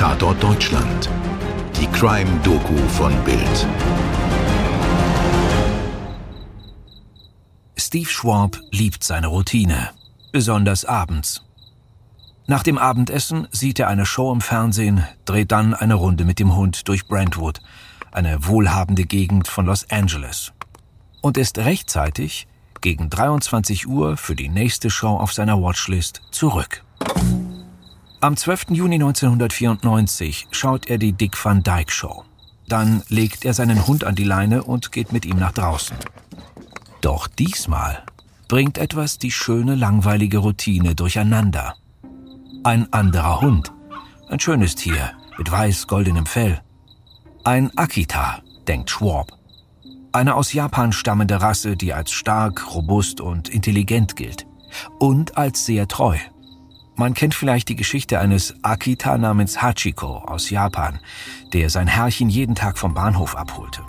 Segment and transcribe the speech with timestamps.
[0.00, 1.10] Tatort Deutschland.
[1.78, 3.66] Die Crime-Doku von Bild.
[7.76, 9.90] Steve Schwab liebt seine Routine,
[10.32, 11.44] besonders abends.
[12.46, 16.56] Nach dem Abendessen sieht er eine Show im Fernsehen, dreht dann eine Runde mit dem
[16.56, 17.60] Hund durch Brentwood,
[18.10, 20.54] eine wohlhabende Gegend von Los Angeles.
[21.20, 22.46] Und ist rechtzeitig
[22.80, 26.84] gegen 23 Uhr für die nächste Show auf seiner Watchlist zurück.
[28.22, 28.66] Am 12.
[28.72, 32.24] Juni 1994 schaut er die Dick Van Dyke Show.
[32.68, 35.96] Dann legt er seinen Hund an die Leine und geht mit ihm nach draußen.
[37.00, 38.04] Doch diesmal
[38.46, 41.76] bringt etwas die schöne, langweilige Routine durcheinander.
[42.62, 43.72] Ein anderer Hund.
[44.28, 46.60] Ein schönes Tier mit weiß-goldenem Fell.
[47.44, 49.32] Ein Akita, denkt Schwab.
[50.12, 54.46] Eine aus Japan stammende Rasse, die als stark, robust und intelligent gilt.
[54.98, 56.18] Und als sehr treu.
[57.00, 61.00] Man kennt vielleicht die Geschichte eines Akita namens Hachiko aus Japan,
[61.54, 63.80] der sein Herrchen jeden Tag vom Bahnhof abholte.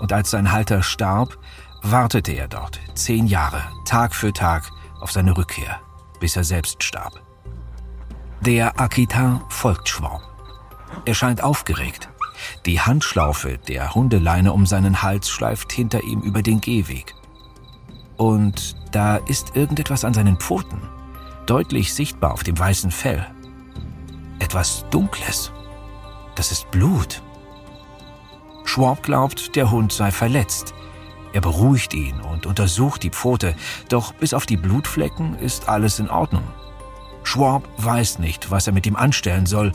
[0.00, 1.38] Und als sein Halter starb,
[1.82, 5.78] wartete er dort zehn Jahre, Tag für Tag, auf seine Rückkehr,
[6.18, 7.12] bis er selbst starb.
[8.40, 10.22] Der Akita folgt Schwarm.
[11.04, 12.08] Er scheint aufgeregt.
[12.66, 17.14] Die Handschlaufe der Hundeleine um seinen Hals schleift hinter ihm über den Gehweg.
[18.16, 20.80] Und da ist irgendetwas an seinen Pfoten,
[21.46, 23.26] deutlich sichtbar auf dem weißen Fell.
[24.38, 25.52] Etwas Dunkles.
[26.34, 27.22] Das ist Blut.
[28.64, 30.74] Schwab glaubt, der Hund sei verletzt.
[31.32, 33.54] Er beruhigt ihn und untersucht die Pfote,
[33.88, 36.44] doch bis auf die Blutflecken ist alles in Ordnung.
[37.24, 39.72] Schwab weiß nicht, was er mit ihm anstellen soll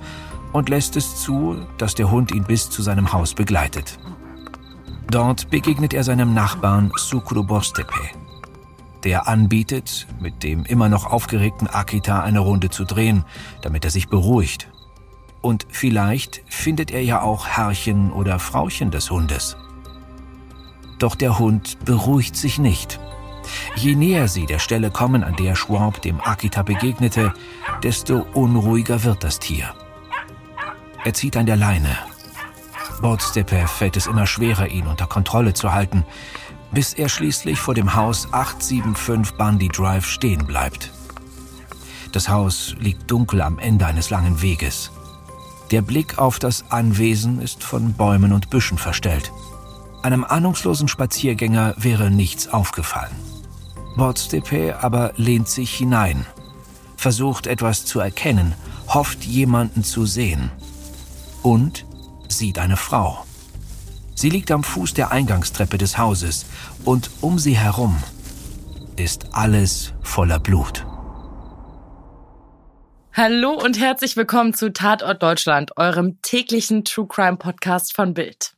[0.54, 3.98] und lässt es zu, dass der Hund ihn bis zu seinem Haus begleitet.
[5.10, 7.94] Dort begegnet er seinem Nachbarn Sukru Bostepe,
[9.04, 13.24] der anbietet, mit dem immer noch aufgeregten Akita eine Runde zu drehen,
[13.62, 14.70] damit er sich beruhigt.
[15.42, 19.56] Und vielleicht findet er ja auch Herrchen oder Frauchen des Hundes.
[21.00, 23.00] Doch der Hund beruhigt sich nicht.
[23.76, 27.34] Je näher sie der Stelle kommen, an der Schwab dem Akita begegnete,
[27.84, 29.74] desto unruhiger wird das Tier.
[31.06, 31.98] Er zieht an der Leine.
[33.02, 36.04] Bordstepper fällt es immer schwerer, ihn unter Kontrolle zu halten,
[36.72, 40.92] bis er schließlich vor dem Haus 875 Bundy Drive stehen bleibt.
[42.12, 44.92] Das Haus liegt dunkel am Ende eines langen Weges.
[45.72, 49.32] Der Blick auf das Anwesen ist von Bäumen und Büschen verstellt.
[50.02, 53.16] Einem ahnungslosen Spaziergänger wäre nichts aufgefallen.
[53.98, 56.26] Bordstepe aber lehnt sich hinein,
[56.96, 58.54] versucht etwas zu erkennen,
[58.88, 60.52] hofft jemanden zu sehen
[61.44, 61.86] und
[62.30, 63.27] sieht eine Frau.
[64.18, 66.48] Sie liegt am Fuß der Eingangstreppe des Hauses
[66.84, 68.02] und um sie herum
[68.96, 70.88] ist alles voller Blut.
[73.14, 78.56] Hallo und herzlich willkommen zu Tatort Deutschland, eurem täglichen True Crime Podcast von Bild.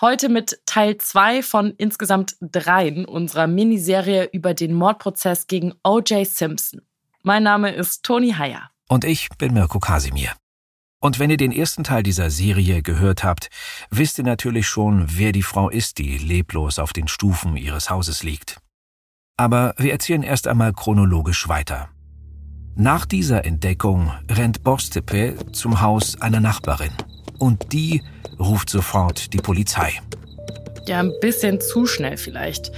[0.00, 6.24] Heute mit Teil 2 von insgesamt dreien unserer Miniserie über den Mordprozess gegen O.J.
[6.24, 6.82] Simpson.
[7.24, 8.70] Mein Name ist Toni Heyer.
[8.86, 10.30] Und ich bin Mirko Kasimir.
[11.04, 13.50] Und wenn ihr den ersten Teil dieser Serie gehört habt,
[13.90, 18.22] wisst ihr natürlich schon, wer die Frau ist, die leblos auf den Stufen ihres Hauses
[18.22, 18.56] liegt.
[19.36, 21.90] Aber wir erzählen erst einmal chronologisch weiter.
[22.74, 26.92] Nach dieser Entdeckung rennt Borstepe zum Haus einer Nachbarin.
[27.38, 28.02] Und die
[28.38, 30.00] ruft sofort die Polizei.
[30.86, 32.72] Ja, ein bisschen zu schnell vielleicht.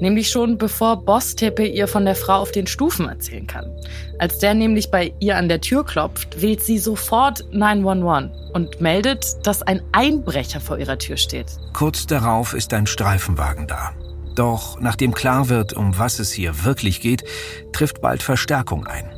[0.00, 3.70] Nämlich schon bevor Boss Tepe ihr von der Frau auf den Stufen erzählen kann.
[4.18, 9.46] Als der nämlich bei ihr an der Tür klopft, wählt sie sofort 911 und meldet,
[9.46, 11.46] dass ein Einbrecher vor ihrer Tür steht.
[11.72, 13.92] Kurz darauf ist ein Streifenwagen da.
[14.34, 17.24] Doch nachdem klar wird, um was es hier wirklich geht,
[17.72, 19.10] trifft bald Verstärkung ein.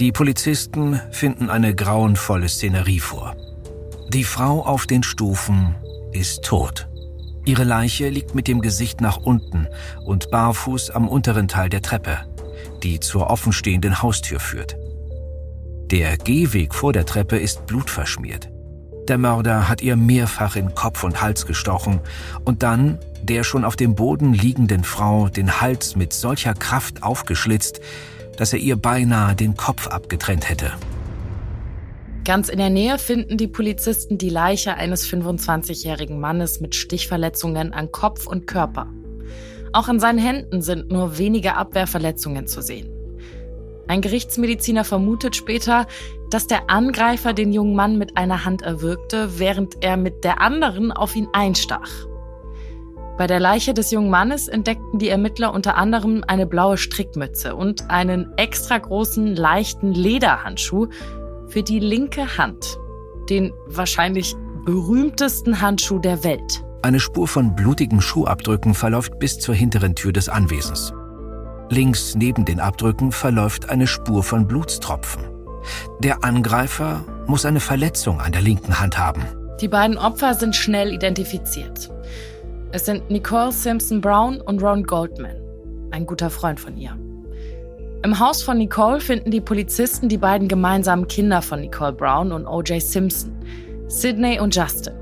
[0.00, 3.36] Die Polizisten finden eine grauenvolle Szenerie vor.
[4.10, 5.74] Die Frau auf den Stufen
[6.12, 6.87] ist tot.
[7.48, 9.68] Ihre Leiche liegt mit dem Gesicht nach unten
[10.04, 12.18] und barfuß am unteren Teil der Treppe,
[12.82, 14.76] die zur offenstehenden Haustür führt.
[15.90, 18.50] Der Gehweg vor der Treppe ist blutverschmiert.
[19.08, 22.00] Der Mörder hat ihr mehrfach in Kopf und Hals gestochen
[22.44, 27.80] und dann der schon auf dem Boden liegenden Frau den Hals mit solcher Kraft aufgeschlitzt,
[28.36, 30.72] dass er ihr beinahe den Kopf abgetrennt hätte.
[32.28, 37.90] Ganz in der Nähe finden die Polizisten die Leiche eines 25-jährigen Mannes mit Stichverletzungen an
[37.90, 38.92] Kopf und Körper.
[39.72, 42.90] Auch an seinen Händen sind nur wenige Abwehrverletzungen zu sehen.
[43.86, 45.86] Ein Gerichtsmediziner vermutet später,
[46.28, 50.92] dass der Angreifer den jungen Mann mit einer Hand erwürgte, während er mit der anderen
[50.92, 51.88] auf ihn einstach.
[53.16, 57.90] Bei der Leiche des jungen Mannes entdeckten die Ermittler unter anderem eine blaue Strickmütze und
[57.90, 60.86] einen extra großen, leichten Lederhandschuh,
[61.48, 62.78] für die linke Hand.
[63.28, 64.34] den wahrscheinlich
[64.64, 66.64] berühmtesten Handschuh der Welt.
[66.82, 70.92] Eine Spur von blutigen Schuhabdrücken verläuft bis zur hinteren Tür des Anwesens.
[71.70, 75.24] Links neben den Abdrücken verläuft eine Spur von Blutstropfen.
[76.02, 79.22] Der Angreifer muss eine Verletzung an der linken Hand haben.
[79.60, 81.90] Die beiden Opfer sind schnell identifiziert.
[82.72, 85.36] Es sind Nicole Simpson Brown und Ron Goldman,
[85.90, 86.96] ein guter Freund von ihr.
[88.04, 92.46] Im Haus von Nicole finden die Polizisten die beiden gemeinsamen Kinder von Nicole Brown und
[92.46, 92.80] O.J.
[92.80, 93.32] Simpson,
[93.88, 94.94] Sydney und Justin.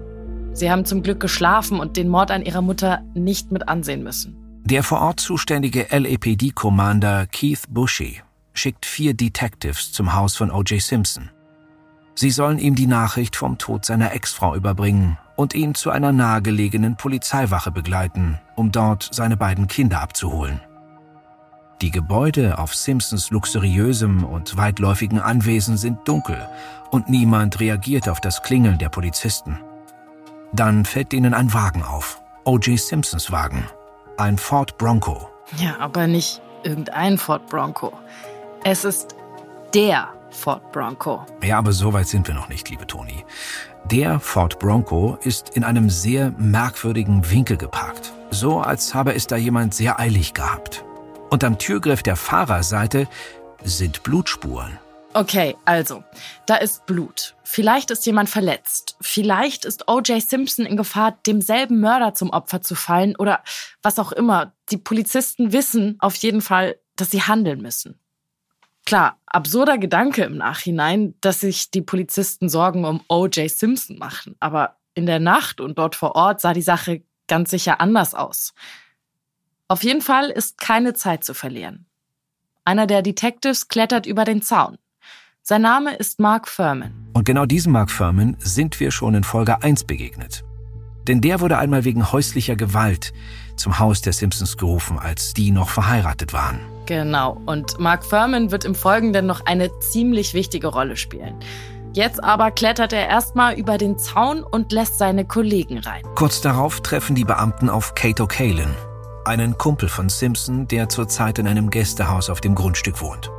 [0.55, 4.35] Sie haben zum Glück geschlafen und den Mord an ihrer Mutter nicht mit ansehen müssen.
[4.65, 8.23] Der vor Ort zuständige LAPD-Commander Keith Bushy
[8.55, 10.81] schickt vier Detectives zum Haus von O.J.
[10.81, 11.31] Simpson.
[12.15, 16.97] Sie sollen ihm die Nachricht vom Tod seiner Ex-Frau überbringen und ihn zu einer nahegelegenen
[16.97, 20.63] Polizeiwache begleiten, um dort seine beiden Kinder abzuholen.
[21.83, 26.49] Die Gebäude auf Simpsons luxuriösem und weitläufigen Anwesen sind dunkel
[26.91, 29.61] und niemand reagiert auf das Klingeln der Polizisten.
[30.53, 32.23] Dann fällt ihnen ein Wagen auf.
[32.45, 32.79] O.J.
[32.79, 33.67] Simpsons Wagen.
[34.17, 35.29] Ein Ford Bronco.
[35.59, 37.93] Ja, aber nicht irgendein Ford Bronco.
[38.65, 39.15] Es ist
[39.75, 41.27] der Ford Bronco.
[41.43, 43.25] Ja, aber so weit sind wir noch nicht, liebe Toni.
[43.91, 48.13] Der Ford Bronco ist in einem sehr merkwürdigen Winkel geparkt.
[48.31, 50.85] So, als habe es da jemand sehr eilig gehabt.
[51.31, 53.09] Und am Türgriff der Fahrerseite
[53.65, 54.79] sind Blutspuren.
[55.13, 56.05] Okay, also,
[56.45, 57.37] da ist Blut.
[57.43, 58.97] Vielleicht ist jemand verletzt.
[59.01, 60.23] Vielleicht ist O.J.
[60.23, 63.43] Simpson in Gefahr, demselben Mörder zum Opfer zu fallen oder
[63.83, 64.53] was auch immer.
[64.71, 67.99] Die Polizisten wissen auf jeden Fall, dass sie handeln müssen.
[68.85, 73.51] Klar, absurder Gedanke im Nachhinein, dass sich die Polizisten Sorgen um O.J.
[73.51, 74.37] Simpson machen.
[74.39, 78.55] Aber in der Nacht und dort vor Ort sah die Sache ganz sicher anders aus.
[79.69, 81.87] Auf jeden Fall ist keine Zeit zu verlieren.
[82.65, 84.79] Einer der Detectives klettert über den Zaun.
[85.43, 86.93] Sein Name ist Mark Furman.
[87.15, 90.45] Und genau diesem Mark Furman sind wir schon in Folge 1 begegnet.
[91.09, 93.13] Denn der wurde einmal wegen häuslicher Gewalt
[93.57, 96.61] zum Haus der Simpsons gerufen, als die noch verheiratet waren.
[96.87, 97.41] Genau.
[97.47, 101.35] Und Mark Furman wird im Folgenden noch eine ziemlich wichtige Rolle spielen.
[101.93, 106.03] Jetzt aber klettert er erstmal über den Zaun und lässt seine Kollegen rein.
[106.15, 108.69] Kurz darauf treffen die Beamten auf Kate O'Kalen,
[109.27, 113.31] einen Kumpel von Simpson, der zurzeit in einem Gästehaus auf dem Grundstück wohnt.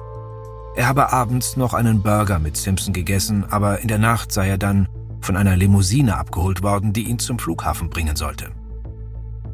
[0.75, 4.57] Er habe abends noch einen Burger mit Simpson gegessen, aber in der Nacht sei er
[4.57, 4.87] dann
[5.21, 8.51] von einer Limousine abgeholt worden, die ihn zum Flughafen bringen sollte.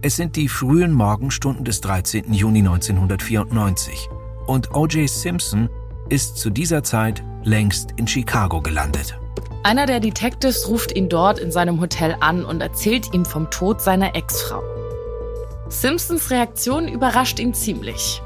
[0.01, 2.33] Es sind die frühen Morgenstunden des 13.
[2.33, 4.09] Juni 1994
[4.47, 5.09] und O.J.
[5.09, 5.69] Simpson
[6.09, 9.17] ist zu dieser Zeit längst in Chicago gelandet.
[9.63, 13.81] Einer der Detectives ruft ihn dort in seinem Hotel an und erzählt ihm vom Tod
[13.81, 14.61] seiner Ex-Frau.
[15.73, 18.21] Simpsons Reaktion überrascht ihn ziemlich.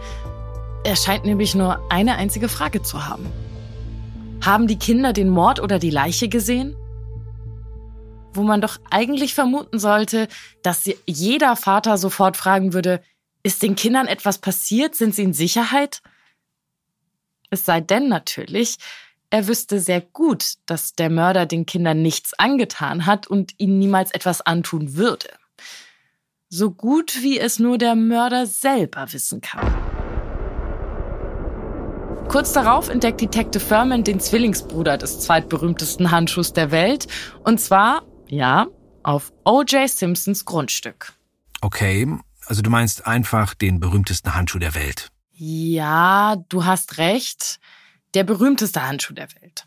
[0.83, 3.25] Er scheint nämlich nur eine einzige Frage zu haben.
[4.45, 6.75] Haben die Kinder den Mord oder die Leiche gesehen?
[8.38, 10.29] wo man doch eigentlich vermuten sollte,
[10.61, 13.01] dass jeder Vater sofort fragen würde,
[13.44, 14.95] ist den Kindern etwas passiert?
[14.95, 16.01] Sind sie in Sicherheit?
[17.49, 18.77] Es sei denn natürlich,
[19.29, 24.11] er wüsste sehr gut, dass der Mörder den Kindern nichts angetan hat und ihnen niemals
[24.11, 25.29] etwas antun würde.
[26.49, 29.67] So gut wie es nur der Mörder selber wissen kann.
[32.29, 37.07] Kurz darauf entdeckt Detective Furman den Zwillingsbruder des zweitberühmtesten Handschuhs der Welt,
[37.44, 38.68] und zwar ja,
[39.04, 39.89] auf O.J.
[39.89, 41.13] Simpsons Grundstück.
[41.59, 42.07] Okay,
[42.45, 45.09] also du meinst einfach den berühmtesten Handschuh der Welt.
[45.33, 47.59] Ja, du hast recht.
[48.13, 49.66] Der berühmteste Handschuh der Welt.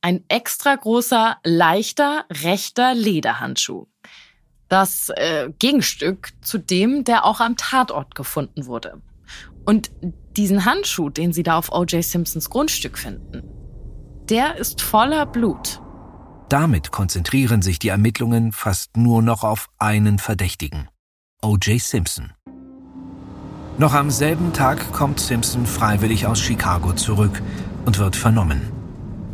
[0.00, 3.86] Ein extra großer, leichter, rechter Lederhandschuh.
[4.70, 9.02] Das äh, Gegenstück zu dem, der auch am Tatort gefunden wurde.
[9.66, 9.90] Und
[10.36, 12.04] diesen Handschuh, den sie da auf O.J.
[12.04, 13.42] Simpsons Grundstück finden,
[14.28, 15.82] der ist voller Blut.
[16.48, 20.88] Damit konzentrieren sich die Ermittlungen fast nur noch auf einen Verdächtigen,
[21.42, 21.80] O.J.
[21.80, 22.32] Simpson.
[23.76, 27.42] Noch am selben Tag kommt Simpson freiwillig aus Chicago zurück
[27.86, 28.70] und wird vernommen.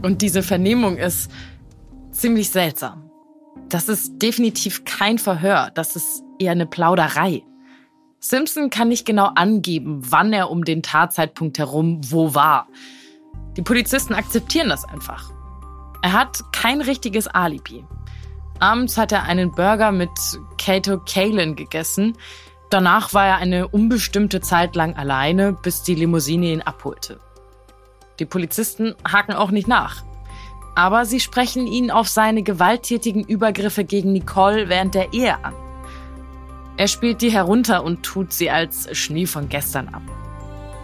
[0.00, 1.30] Und diese Vernehmung ist
[2.10, 3.05] ziemlich seltsam.
[3.68, 7.42] Das ist definitiv kein Verhör, das ist eher eine Plauderei.
[8.20, 12.68] Simpson kann nicht genau angeben, wann er um den Tatzeitpunkt herum wo war.
[13.56, 15.30] Die Polizisten akzeptieren das einfach.
[16.02, 17.84] Er hat kein richtiges Alibi.
[18.60, 20.10] Abends hat er einen Burger mit
[20.58, 22.16] Kato Kalen gegessen.
[22.70, 27.20] Danach war er eine unbestimmte Zeit lang alleine, bis die Limousine ihn abholte.
[28.18, 30.05] Die Polizisten haken auch nicht nach.
[30.76, 35.54] Aber sie sprechen ihn auf seine gewalttätigen Übergriffe gegen Nicole während der Ehe an.
[36.76, 40.02] Er spielt die herunter und tut sie als Schnee von gestern ab.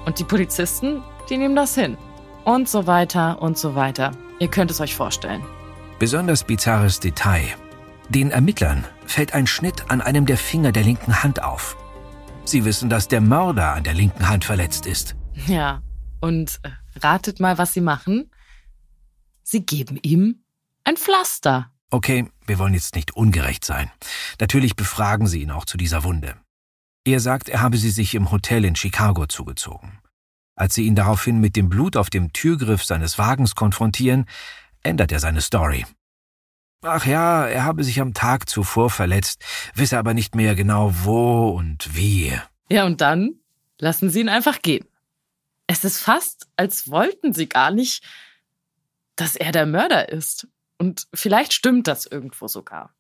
[0.07, 1.99] Und die Polizisten, die nehmen das hin.
[2.45, 4.13] Und so weiter und so weiter.
[4.39, 5.43] Ihr könnt es euch vorstellen.
[5.99, 7.45] Besonders bizarres Detail.
[8.09, 11.77] Den Ermittlern fällt ein Schnitt an einem der Finger der linken Hand auf.
[12.45, 15.15] Sie wissen, dass der Mörder an der linken Hand verletzt ist.
[15.47, 15.83] Ja,
[16.21, 18.31] und äh, ratet mal, was sie machen.
[19.53, 20.45] Sie geben ihm
[20.83, 21.71] ein Pflaster.
[21.91, 23.91] Okay, wir wollen jetzt nicht ungerecht sein.
[24.41, 26.37] Natürlich befragen sie ihn auch zu dieser Wunde.
[27.05, 29.99] Er sagt, er habe sie sich im Hotel in Chicago zugezogen.
[30.55, 34.25] Als sie ihn daraufhin mit dem Blut auf dem Türgriff seines Wagens konfrontieren,
[34.83, 35.85] ändert er seine Story.
[36.81, 39.45] Ach ja, er habe sich am Tag zuvor verletzt,
[39.75, 42.33] wisse aber nicht mehr genau wo und wie.
[42.71, 43.35] Ja, und dann
[43.79, 44.87] lassen sie ihn einfach gehen.
[45.67, 48.03] Es ist fast, als wollten sie gar nicht,
[49.23, 50.49] dass er der Mörder ist.
[50.79, 52.93] Und vielleicht stimmt das irgendwo sogar.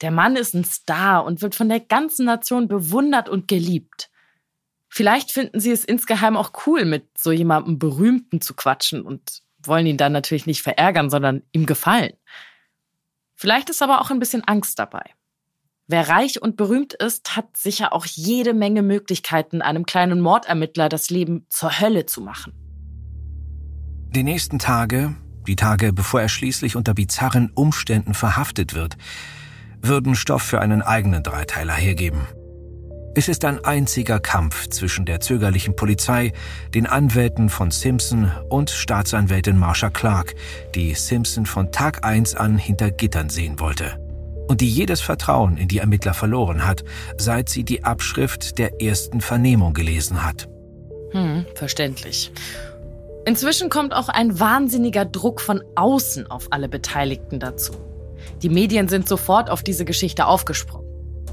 [0.00, 4.10] Der Mann ist ein Star und wird von der ganzen Nation bewundert und geliebt.
[4.88, 9.86] Vielleicht finden sie es insgeheim auch cool, mit so jemandem Berühmten zu quatschen und wollen
[9.86, 12.14] ihn dann natürlich nicht verärgern, sondern ihm gefallen.
[13.36, 15.04] Vielleicht ist aber auch ein bisschen Angst dabei.
[15.86, 21.10] Wer reich und berühmt ist, hat sicher auch jede Menge Möglichkeiten, einem kleinen Mordermittler das
[21.10, 22.52] Leben zur Hölle zu machen.
[24.10, 28.96] Die nächsten Tage, die Tage bevor er schließlich unter bizarren Umständen verhaftet wird,
[29.82, 32.26] würden Stoff für einen eigenen Dreiteiler hergeben.
[33.16, 36.32] Es ist ein einziger Kampf zwischen der zögerlichen Polizei,
[36.74, 40.34] den Anwälten von Simpson und Staatsanwältin Marsha Clark,
[40.74, 44.00] die Simpson von Tag 1 an hinter Gittern sehen wollte.
[44.48, 46.82] Und die jedes Vertrauen in die Ermittler verloren hat,
[47.16, 50.48] seit sie die Abschrift der ersten Vernehmung gelesen hat.
[51.12, 52.32] Hm, verständlich.
[53.26, 57.72] Inzwischen kommt auch ein wahnsinniger Druck von außen auf alle Beteiligten dazu.
[58.42, 60.84] Die Medien sind sofort auf diese Geschichte aufgesprungen.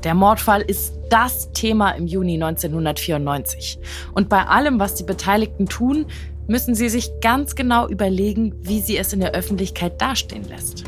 [0.04, 3.78] Der Mordfall ist das Thema im Juni 1994.
[4.14, 6.06] Und bei allem, was die Beteiligten tun,
[6.48, 10.86] müssen sie sich ganz genau überlegen, wie sie es in der Öffentlichkeit dastehen lässt.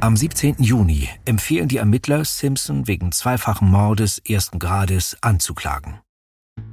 [0.00, 0.56] Am 17.
[0.58, 6.00] Juni empfehlen die Ermittler Simpson wegen zweifachen Mordes ersten Grades anzuklagen.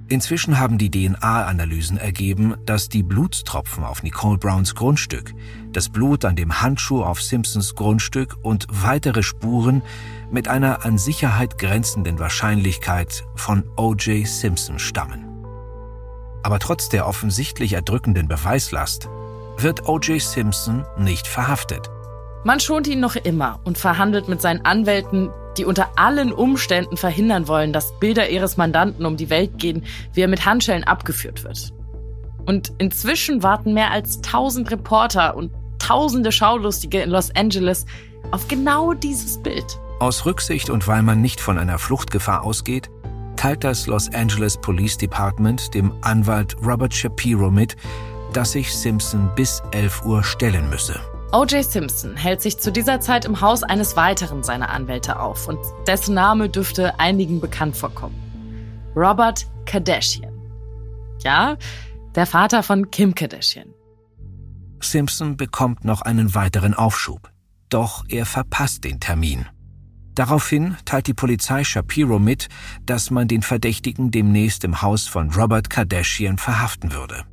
[0.07, 5.33] Inzwischen haben die DNA-Analysen ergeben, dass die Blutstropfen auf Nicole Browns Grundstück,
[5.71, 9.81] das Blut an dem Handschuh auf Simpsons Grundstück und weitere Spuren
[10.29, 14.27] mit einer an Sicherheit grenzenden Wahrscheinlichkeit von O.J.
[14.27, 15.25] Simpson stammen.
[16.43, 19.09] Aber trotz der offensichtlich erdrückenden Beweislast
[19.57, 20.21] wird O.J.
[20.21, 21.89] Simpson nicht verhaftet.
[22.43, 27.47] Man schont ihn noch immer und verhandelt mit seinen Anwälten, die unter allen Umständen verhindern
[27.47, 29.83] wollen, dass Bilder ihres Mandanten um die Welt gehen,
[30.13, 31.71] wie er mit Handschellen abgeführt wird.
[32.45, 37.85] Und inzwischen warten mehr als tausend Reporter und tausende Schaulustige in Los Angeles
[38.31, 39.79] auf genau dieses Bild.
[40.00, 42.89] Aus Rücksicht und weil man nicht von einer Fluchtgefahr ausgeht,
[43.35, 47.75] teilt das Los Angeles Police Department dem Anwalt Robert Shapiro mit,
[48.33, 51.00] dass sich Simpson bis 11 Uhr stellen müsse.
[51.32, 51.63] O.J.
[51.63, 56.15] Simpson hält sich zu dieser Zeit im Haus eines weiteren seiner Anwälte auf und dessen
[56.15, 58.15] Name dürfte einigen bekannt vorkommen.
[58.96, 60.34] Robert Kardashian.
[61.24, 61.58] Ja,
[62.15, 63.74] der Vater von Kim Kardashian.
[64.79, 67.32] Simpson bekommt noch einen weiteren Aufschub.
[67.70, 69.46] Doch er verpasst den Termin.
[70.13, 72.48] Daraufhin teilt die Polizei Shapiro mit,
[72.86, 77.25] dass man den Verdächtigen demnächst im Haus von Robert Kardashian verhaften würde.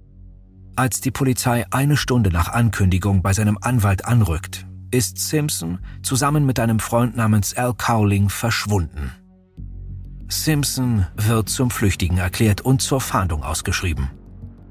[0.75, 6.59] Als die Polizei eine Stunde nach Ankündigung bei seinem Anwalt anrückt, ist Simpson zusammen mit
[6.59, 9.13] einem Freund namens Al Cowling verschwunden.
[10.29, 14.11] Simpson wird zum Flüchtigen erklärt und zur Fahndung ausgeschrieben.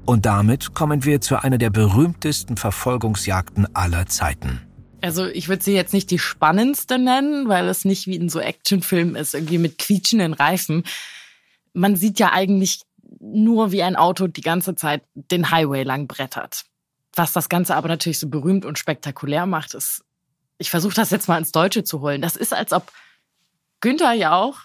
[0.04, 4.60] Und damit kommen wir zu einer der berühmtesten Verfolgungsjagden aller Zeiten.
[5.00, 8.40] Also ich würde sie jetzt nicht die spannendste nennen, weil es nicht wie in so
[8.40, 10.82] Actionfilmen ist, irgendwie mit quietschenden Reifen.
[11.74, 12.82] Man sieht ja eigentlich
[13.22, 16.64] nur wie ein Auto die ganze Zeit den Highway lang brettert.
[17.14, 20.04] Was das Ganze aber natürlich so berühmt und spektakulär macht, ist,
[20.58, 22.20] ich versuche das jetzt mal ins Deutsche zu holen.
[22.20, 22.90] Das ist, als ob
[23.80, 24.58] Günther Jauch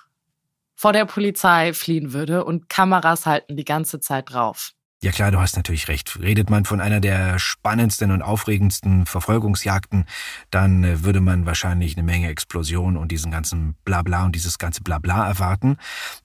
[0.76, 4.74] vor der Polizei fliehen würde und Kameras halten die ganze Zeit drauf.
[5.04, 6.20] Ja klar, du hast natürlich recht.
[6.20, 10.06] Redet man von einer der spannendsten und aufregendsten Verfolgungsjagden,
[10.50, 14.82] dann äh, würde man wahrscheinlich eine Menge Explosion und diesen ganzen Blabla und dieses ganze
[14.82, 15.78] Blabla erwarten.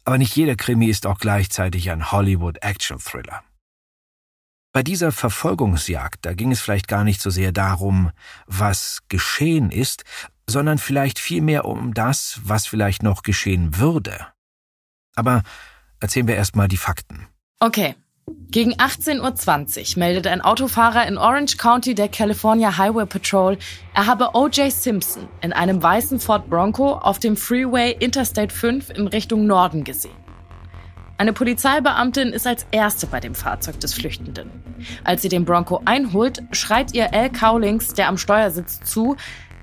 [0.05, 3.43] Aber nicht jeder Krimi ist auch gleichzeitig ein Hollywood-Action-Thriller.
[4.73, 8.11] Bei dieser Verfolgungsjagd, da ging es vielleicht gar nicht so sehr darum,
[8.47, 10.05] was geschehen ist,
[10.49, 14.29] sondern vielleicht vielmehr um das, was vielleicht noch geschehen würde.
[15.15, 15.43] Aber
[16.01, 17.27] erzählen wir erstmal die Fakten.
[17.61, 17.95] Okay,
[18.53, 23.57] gegen 18.20 Uhr meldet ein Autofahrer in Orange County der California Highway Patrol,
[23.95, 24.71] er habe O.J.
[24.71, 30.13] Simpson in einem weißen Ford Bronco auf dem Freeway Interstate 5 in Richtung Norden gesehen.
[31.17, 34.51] Eine Polizeibeamtin ist als erste bei dem Fahrzeug des Flüchtenden.
[35.03, 39.17] Als sie den Bronco einholt, schreit ihr Al Cowlings, der am Steuer sitzt, zu,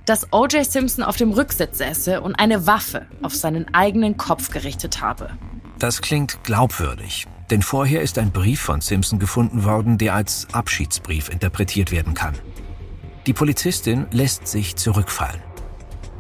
[0.06, 0.66] dass O.J.
[0.66, 5.30] Simpson auf dem Rücksitz säße und eine Waffe auf seinen eigenen Kopf gerichtet habe.
[5.78, 11.30] Das klingt glaubwürdig, denn vorher ist ein Brief von Simpson gefunden worden, der als Abschiedsbrief
[11.30, 12.36] interpretiert werden kann.
[13.26, 15.42] Die Polizistin lässt sich zurückfallen.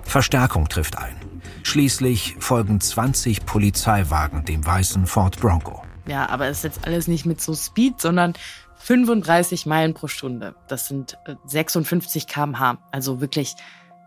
[0.03, 1.15] Verstärkung trifft ein.
[1.63, 5.83] Schließlich folgen 20 Polizeiwagen dem weißen Ford Bronco.
[6.07, 8.33] Ja, aber es ist jetzt alles nicht mit so Speed, sondern
[8.77, 10.55] 35 Meilen pro Stunde.
[10.67, 12.77] Das sind 56 äh, km/h.
[12.91, 13.55] Also wirklich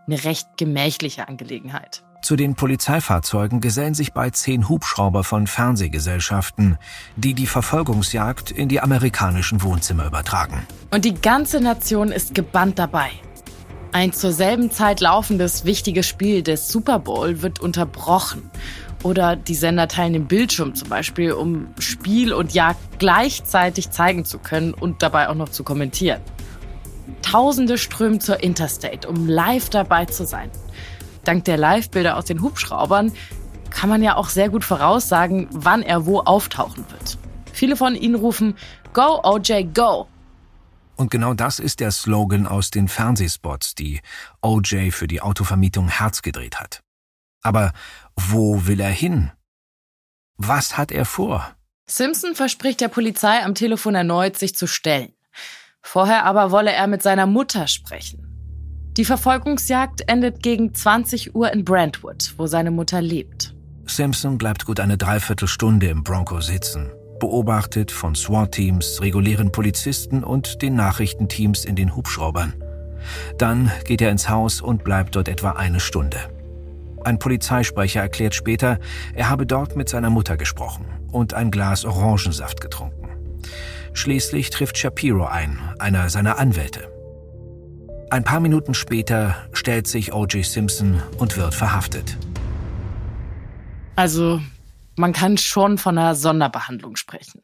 [0.07, 2.03] eine recht gemächliche Angelegenheit.
[2.23, 6.77] Zu den Polizeifahrzeugen gesellen sich bald zehn Hubschrauber von Fernsehgesellschaften,
[7.17, 10.65] die die Verfolgungsjagd in die amerikanischen Wohnzimmer übertragen.
[10.89, 13.09] Und die ganze Nation ist gebannt dabei.
[13.91, 18.49] Ein zur selben Zeit laufendes wichtiges Spiel des Super Bowl wird unterbrochen
[19.03, 24.39] oder die Sender teilen den Bildschirm zum Beispiel, um Spiel und Jagd gleichzeitig zeigen zu
[24.39, 26.21] können und dabei auch noch zu kommentieren.
[27.21, 30.49] Tausende strömen zur Interstate, um live dabei zu sein.
[31.23, 33.11] Dank der Live-Bilder aus den Hubschraubern
[33.69, 37.17] kann man ja auch sehr gut voraussagen, wann er wo auftauchen wird.
[37.51, 38.55] Viele von ihnen rufen
[38.93, 40.07] Go, OJ, go!
[40.95, 44.01] Und genau das ist der Slogan aus den Fernsehspots, die
[44.41, 46.83] OJ für die Autovermietung Herz gedreht hat.
[47.41, 47.73] Aber
[48.15, 49.31] wo will er hin?
[50.37, 51.55] Was hat er vor?
[51.87, 55.13] Simpson verspricht der Polizei am Telefon erneut, sich zu stellen.
[55.81, 58.32] Vorher aber wolle er mit seiner Mutter sprechen.
[58.97, 63.55] Die Verfolgungsjagd endet gegen 20 Uhr in Brentwood, wo seine Mutter lebt.
[63.87, 70.75] Simpson bleibt gut eine Dreiviertelstunde im Bronco sitzen, beobachtet von SWAT-Teams, regulären Polizisten und den
[70.75, 72.53] Nachrichtenteams in den Hubschraubern.
[73.39, 76.19] Dann geht er ins Haus und bleibt dort etwa eine Stunde.
[77.03, 78.79] Ein Polizeisprecher erklärt später,
[79.15, 83.09] er habe dort mit seiner Mutter gesprochen und ein Glas Orangensaft getrunken.
[83.93, 86.92] Schließlich trifft Shapiro ein, einer seiner Anwälte.
[88.13, 90.45] Ein paar Minuten später stellt sich O.J.
[90.45, 92.15] Simpson und wird verhaftet.
[93.95, 94.39] Also,
[94.95, 97.41] man kann schon von einer Sonderbehandlung sprechen.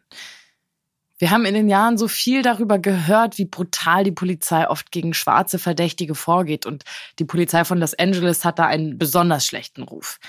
[1.17, 5.15] Wir haben in den Jahren so viel darüber gehört, wie brutal die Polizei oft gegen
[5.15, 6.84] schwarze Verdächtige vorgeht und
[7.17, 10.19] die Polizei von Los Angeles hat da einen besonders schlechten Ruf.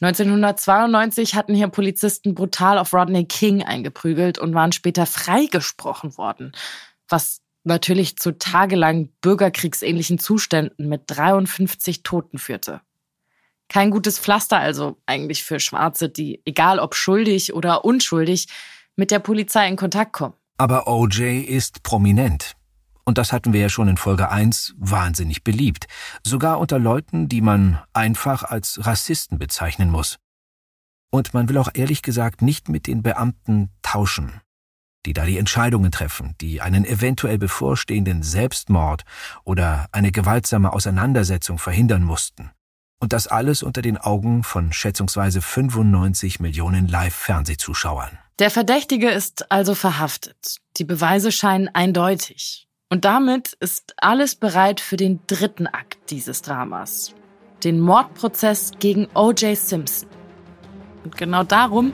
[0.00, 6.52] 1992 hatten hier Polizisten brutal auf Rodney King eingeprügelt und waren später freigesprochen worden,
[7.08, 12.80] was natürlich zu tagelang bürgerkriegsähnlichen Zuständen mit 53 Toten führte.
[13.68, 18.46] Kein gutes Pflaster also eigentlich für Schwarze, die, egal ob schuldig oder unschuldig,
[18.94, 20.34] mit der Polizei in Kontakt kommen.
[20.56, 22.54] Aber OJ ist prominent.
[23.04, 25.86] Und das hatten wir ja schon in Folge 1 wahnsinnig beliebt.
[26.24, 30.18] Sogar unter Leuten, die man einfach als Rassisten bezeichnen muss.
[31.10, 34.40] Und man will auch ehrlich gesagt nicht mit den Beamten tauschen,
[35.06, 39.04] die da die Entscheidungen treffen, die einen eventuell bevorstehenden Selbstmord
[39.44, 42.50] oder eine gewaltsame Auseinandersetzung verhindern mussten.
[42.98, 48.18] Und das alles unter den Augen von schätzungsweise 95 Millionen Live-Fernsehzuschauern.
[48.38, 50.58] Der Verdächtige ist also verhaftet.
[50.76, 52.66] Die Beweise scheinen eindeutig.
[52.90, 57.14] Und damit ist alles bereit für den dritten Akt dieses Dramas.
[57.64, 59.56] Den Mordprozess gegen O.J.
[59.56, 60.08] Simpson.
[61.04, 61.92] Und genau darum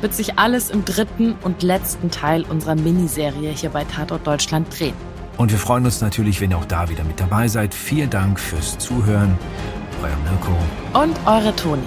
[0.00, 4.94] wird sich alles im dritten und letzten Teil unserer Miniserie hier bei Tatort Deutschland drehen.
[5.36, 7.74] Und wir freuen uns natürlich, wenn ihr auch da wieder mit dabei seid.
[7.74, 9.38] Vielen Dank fürs Zuhören.
[10.02, 10.56] Euer Mirko.
[11.02, 11.82] Und eure Toni.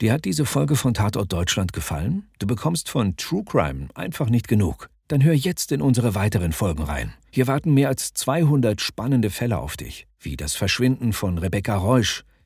[0.00, 2.28] Dir hat diese Folge von Tatort Deutschland gefallen?
[2.38, 4.88] Du bekommst von True Crime einfach nicht genug.
[5.08, 7.14] Dann hör jetzt in unsere weiteren Folgen rein.
[7.30, 12.24] Hier warten mehr als 200 spannende Fälle auf dich, wie das Verschwinden von Rebecca Reusch,